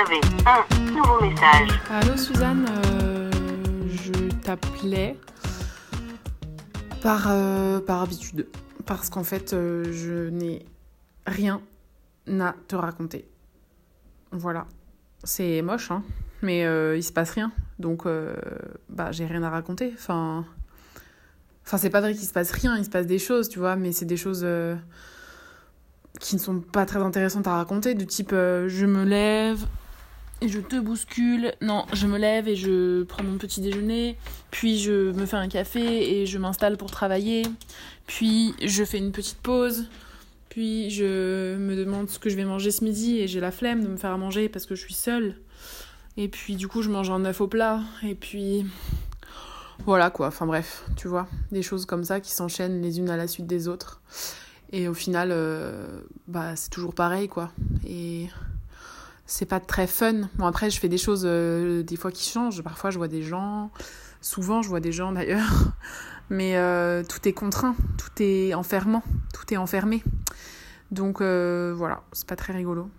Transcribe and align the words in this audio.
un 0.00 0.92
nouveau 0.92 1.20
message. 1.20 1.68
Allô 1.90 2.16
Suzanne, 2.16 2.64
euh, 2.70 3.30
je 3.90 4.30
t'appelais 4.40 5.14
par, 7.02 7.26
euh, 7.28 7.80
par 7.80 8.00
habitude. 8.00 8.46
Parce 8.86 9.10
qu'en 9.10 9.24
fait, 9.24 9.52
euh, 9.52 9.92
je 9.92 10.30
n'ai 10.30 10.64
rien 11.26 11.60
à 12.40 12.54
te 12.66 12.76
raconter. 12.76 13.28
Voilà. 14.32 14.66
C'est 15.22 15.60
moche, 15.60 15.90
hein. 15.90 16.02
Mais 16.40 16.60
il 16.96 17.02
se 17.02 17.12
passe 17.12 17.32
rien. 17.32 17.52
Donc, 17.78 18.04
bah, 18.88 19.12
j'ai 19.12 19.26
rien 19.26 19.42
à 19.42 19.50
raconter. 19.50 19.92
Enfin. 19.94 20.46
Enfin, 21.66 21.76
c'est 21.76 21.90
pas 21.90 22.00
vrai 22.00 22.14
qu'il 22.14 22.26
se 22.26 22.32
passe 22.32 22.52
rien, 22.52 22.78
il 22.78 22.86
se 22.86 22.90
passe 22.90 23.06
des 23.06 23.18
choses, 23.18 23.50
tu 23.50 23.58
vois, 23.58 23.76
mais 23.76 23.92
c'est 23.92 24.06
des 24.06 24.16
choses 24.16 24.46
qui 26.18 26.36
ne 26.36 26.40
sont 26.40 26.60
pas 26.60 26.86
très 26.86 27.00
intéressantes 27.00 27.46
à 27.46 27.56
raconter, 27.56 27.94
du 27.94 28.06
type 28.06 28.30
je 28.30 28.86
me 28.86 29.04
lève 29.04 29.66
je 30.48 30.60
te 30.60 30.78
bouscule. 30.78 31.54
Non, 31.60 31.84
je 31.92 32.06
me 32.06 32.18
lève 32.18 32.48
et 32.48 32.56
je 32.56 33.02
prends 33.04 33.22
mon 33.22 33.38
petit 33.38 33.60
déjeuner, 33.60 34.16
puis 34.50 34.78
je 34.78 35.12
me 35.12 35.26
fais 35.26 35.36
un 35.36 35.48
café 35.48 36.20
et 36.20 36.26
je 36.26 36.38
m'installe 36.38 36.76
pour 36.76 36.90
travailler, 36.90 37.42
puis 38.06 38.54
je 38.64 38.84
fais 38.84 38.98
une 38.98 39.12
petite 39.12 39.38
pause, 39.38 39.88
puis 40.48 40.90
je 40.90 41.56
me 41.56 41.76
demande 41.76 42.08
ce 42.08 42.18
que 42.18 42.30
je 42.30 42.36
vais 42.36 42.44
manger 42.44 42.70
ce 42.70 42.84
midi 42.84 43.18
et 43.18 43.28
j'ai 43.28 43.40
la 43.40 43.50
flemme 43.50 43.82
de 43.82 43.88
me 43.88 43.96
faire 43.96 44.10
à 44.10 44.18
manger 44.18 44.48
parce 44.48 44.66
que 44.66 44.74
je 44.74 44.82
suis 44.82 44.94
seule. 44.94 45.36
Et 46.16 46.28
puis 46.28 46.56
du 46.56 46.68
coup, 46.68 46.82
je 46.82 46.90
mange 46.90 47.10
un 47.10 47.24
œuf 47.24 47.40
au 47.40 47.46
plat 47.46 47.80
et 48.02 48.14
puis 48.14 48.66
voilà 49.86 50.10
quoi, 50.10 50.26
enfin 50.26 50.46
bref, 50.46 50.84
tu 50.96 51.08
vois, 51.08 51.28
des 51.52 51.62
choses 51.62 51.86
comme 51.86 52.04
ça 52.04 52.20
qui 52.20 52.32
s'enchaînent 52.32 52.82
les 52.82 52.98
unes 52.98 53.10
à 53.10 53.16
la 53.16 53.26
suite 53.26 53.46
des 53.46 53.68
autres. 53.68 54.02
Et 54.72 54.88
au 54.88 54.94
final, 54.94 55.30
euh, 55.32 56.02
bah 56.28 56.54
c'est 56.56 56.70
toujours 56.70 56.94
pareil 56.94 57.28
quoi. 57.28 57.50
Et 57.86 58.28
c'est 59.30 59.46
pas 59.46 59.60
très 59.60 59.86
fun. 59.86 60.28
Bon 60.34 60.46
après, 60.46 60.70
je 60.70 60.80
fais 60.80 60.88
des 60.88 60.98
choses 60.98 61.22
euh, 61.24 61.84
des 61.84 61.94
fois 61.94 62.10
qui 62.10 62.28
changent. 62.28 62.62
Parfois, 62.62 62.90
je 62.90 62.98
vois 62.98 63.06
des 63.06 63.22
gens. 63.22 63.70
Souvent, 64.20 64.60
je 64.60 64.68
vois 64.68 64.80
des 64.80 64.90
gens 64.90 65.12
d'ailleurs. 65.12 65.72
Mais 66.30 66.56
euh, 66.56 67.04
tout 67.04 67.26
est 67.28 67.32
contraint, 67.32 67.76
tout 67.96 68.22
est 68.22 68.54
enfermant, 68.54 69.02
tout 69.32 69.54
est 69.54 69.56
enfermé. 69.56 70.02
Donc 70.90 71.20
euh, 71.20 71.72
voilà, 71.76 72.02
c'est 72.12 72.26
pas 72.26 72.36
très 72.36 72.52
rigolo. 72.52 72.90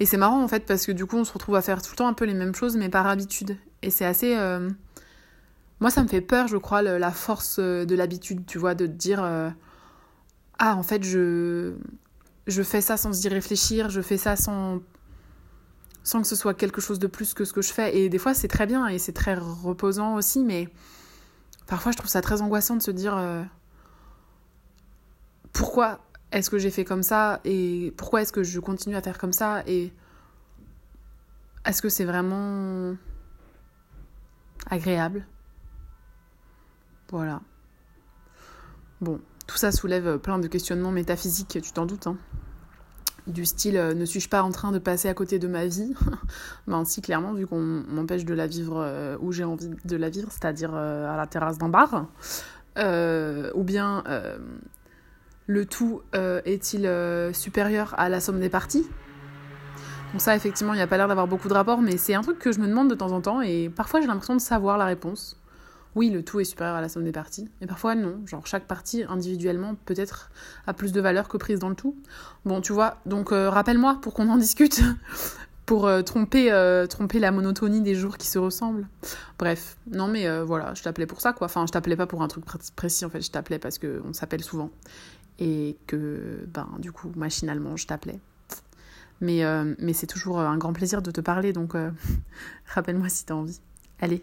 Et 0.00 0.06
c'est 0.06 0.16
marrant 0.16 0.42
en 0.42 0.48
fait 0.48 0.64
parce 0.66 0.86
que 0.86 0.92
du 0.92 1.06
coup 1.06 1.16
on 1.16 1.24
se 1.24 1.32
retrouve 1.32 1.56
à 1.56 1.62
faire 1.62 1.82
tout 1.82 1.90
le 1.92 1.96
temps 1.96 2.06
un 2.06 2.12
peu 2.12 2.24
les 2.24 2.34
mêmes 2.34 2.54
choses 2.54 2.76
mais 2.76 2.88
par 2.88 3.06
habitude. 3.06 3.56
Et 3.82 3.90
c'est 3.90 4.04
assez... 4.04 4.36
Moi 5.80 5.90
ça 5.90 6.02
me 6.02 6.08
fait 6.08 6.20
peur 6.20 6.48
je 6.48 6.56
crois 6.56 6.82
la 6.82 7.10
force 7.10 7.58
de 7.58 7.94
l'habitude, 7.94 8.44
tu 8.46 8.58
vois, 8.58 8.74
de 8.74 8.86
dire... 8.86 9.22
Ah 10.58 10.76
en 10.76 10.82
fait 10.82 11.02
je... 11.02 11.74
Je 12.48 12.62
fais 12.62 12.80
ça 12.80 12.96
sans 12.96 13.24
y 13.24 13.28
réfléchir, 13.28 13.90
je 13.90 14.00
fais 14.00 14.16
ça 14.18 14.34
sans... 14.34 14.80
sans 16.02 16.22
que 16.22 16.26
ce 16.26 16.34
soit 16.34 16.54
quelque 16.54 16.80
chose 16.80 16.98
de 16.98 17.06
plus 17.06 17.34
que 17.34 17.44
ce 17.44 17.52
que 17.52 17.62
je 17.62 17.72
fais. 17.72 17.96
Et 17.96 18.08
des 18.08 18.18
fois 18.18 18.34
c'est 18.34 18.48
très 18.48 18.66
bien 18.66 18.88
et 18.88 18.98
c'est 18.98 19.12
très 19.12 19.34
reposant 19.34 20.16
aussi 20.16 20.42
mais 20.42 20.68
parfois 21.66 21.92
je 21.92 21.98
trouve 21.98 22.10
ça 22.10 22.22
très 22.22 22.42
angoissant 22.42 22.76
de 22.76 22.82
se 22.82 22.90
dire... 22.90 23.16
euh, 23.16 23.44
Pourquoi 25.52 26.00
est-ce 26.32 26.50
que 26.50 26.58
j'ai 26.58 26.70
fait 26.70 26.84
comme 26.84 27.02
ça 27.02 27.40
et 27.44 27.92
pourquoi 27.96 28.22
est-ce 28.22 28.32
que 28.32 28.42
je 28.42 28.60
continue 28.60 28.96
à 28.96 29.02
faire 29.02 29.18
comme 29.18 29.32
ça 29.32 29.62
et 29.66 29.92
est-ce 31.64 31.82
que 31.82 31.88
c'est 31.88 32.04
vraiment 32.04 32.94
agréable? 34.70 35.26
Voilà. 37.10 37.40
Bon, 39.00 39.20
tout 39.46 39.56
ça 39.56 39.70
soulève 39.72 40.18
plein 40.18 40.38
de 40.38 40.48
questionnements 40.48 40.92
métaphysiques, 40.92 41.58
tu 41.62 41.72
t'en 41.72 41.86
doutes. 41.86 42.06
Hein. 42.06 42.16
Du 43.28 43.44
style, 43.44 43.76
euh, 43.76 43.92
ne 43.92 44.06
suis-je 44.06 44.28
pas 44.30 44.42
en 44.42 44.50
train 44.50 44.72
de 44.72 44.78
passer 44.78 45.06
à 45.06 45.14
côté 45.14 45.38
de 45.38 45.46
ma 45.46 45.66
vie 45.66 45.92
Ben 46.66 46.84
si, 46.86 47.02
clairement, 47.02 47.34
vu 47.34 47.46
qu'on 47.46 47.60
m'empêche 47.60 48.24
de 48.24 48.32
la 48.32 48.46
vivre 48.46 48.80
euh, 48.82 49.18
où 49.20 49.32
j'ai 49.32 49.44
envie 49.44 49.70
de 49.84 49.96
la 49.96 50.08
vivre, 50.08 50.28
c'est-à-dire 50.30 50.70
euh, 50.74 51.12
à 51.12 51.16
la 51.16 51.26
terrasse 51.26 51.58
d'un 51.58 51.68
bar. 51.68 52.06
Ou 52.76 53.62
bien, 53.64 54.04
le 55.46 55.66
tout 55.66 56.00
est-il 56.14 56.88
supérieur 57.34 57.94
à 57.98 58.08
la 58.08 58.20
somme 58.20 58.38
des 58.38 58.48
parties? 58.48 58.86
Donc 60.12 60.22
ça, 60.22 60.34
effectivement, 60.34 60.72
il 60.72 60.76
n'y 60.76 60.82
a 60.82 60.86
pas 60.86 60.96
l'air 60.96 61.08
d'avoir 61.08 61.26
beaucoup 61.26 61.48
de 61.48 61.54
rapports, 61.54 61.82
mais 61.82 61.96
c'est 61.96 62.14
un 62.14 62.22
truc 62.22 62.38
que 62.38 62.52
je 62.52 62.60
me 62.60 62.68
demande 62.68 62.88
de 62.88 62.94
temps 62.94 63.10
en 63.10 63.20
temps, 63.20 63.42
et 63.42 63.68
parfois 63.68 64.00
j'ai 64.00 64.06
l'impression 64.06 64.36
de 64.36 64.40
savoir 64.40 64.78
la 64.78 64.86
réponse. 64.86 65.37
Oui, 65.98 66.10
le 66.10 66.22
tout 66.22 66.38
est 66.38 66.44
supérieur 66.44 66.76
à 66.76 66.80
la 66.80 66.88
somme 66.88 67.02
des 67.02 67.10
parties, 67.10 67.48
mais 67.60 67.66
parfois 67.66 67.96
non. 67.96 68.20
Genre 68.24 68.46
chaque 68.46 68.68
partie 68.68 69.02
individuellement 69.02 69.74
peut-être 69.84 70.30
a 70.68 70.72
plus 70.72 70.92
de 70.92 71.00
valeur 71.00 71.26
que 71.26 71.36
prise 71.36 71.58
dans 71.58 71.68
le 71.68 71.74
tout. 71.74 71.96
Bon, 72.44 72.60
tu 72.60 72.72
vois, 72.72 72.98
donc 73.04 73.32
euh, 73.32 73.50
rappelle-moi 73.50 73.98
pour 74.00 74.14
qu'on 74.14 74.28
en 74.28 74.36
discute, 74.46 74.80
pour 75.66 75.88
euh, 75.88 76.02
tromper, 76.02 76.52
euh, 76.52 76.86
tromper 76.86 77.18
la 77.18 77.32
monotonie 77.32 77.80
des 77.80 77.96
jours 77.96 78.16
qui 78.16 78.28
se 78.28 78.38
ressemblent. 78.38 78.86
Bref, 79.40 79.76
non 79.90 80.06
mais 80.06 80.24
voilà, 80.42 80.72
je 80.74 80.84
t'appelais 80.84 81.06
pour 81.06 81.20
ça 81.20 81.32
quoi. 81.32 81.46
Enfin, 81.46 81.66
je 81.66 81.72
t'appelais 81.72 81.96
pas 81.96 82.06
pour 82.06 82.22
un 82.22 82.28
truc 82.28 82.44
pré- 82.44 82.58
précis 82.76 83.04
en 83.04 83.10
fait, 83.10 83.20
je 83.20 83.32
t'appelais 83.32 83.58
parce 83.58 83.80
qu'on 83.80 84.12
s'appelle 84.12 84.44
souvent 84.44 84.70
et 85.40 85.76
que, 85.88 86.46
ben, 86.54 86.68
du 86.78 86.92
coup, 86.92 87.10
machinalement, 87.16 87.76
je 87.76 87.88
t'appelais. 87.88 88.20
Mais, 89.20 89.42
mais 89.80 89.94
c'est 89.94 90.06
toujours 90.06 90.38
un 90.38 90.56
grand 90.58 90.72
plaisir 90.72 91.02
de 91.02 91.10
te 91.10 91.20
parler, 91.20 91.52
donc 91.52 91.74
rappelle-moi 92.74 93.08
si 93.08 93.24
t'as 93.24 93.34
envie. 93.34 93.58
Allez, 94.00 94.22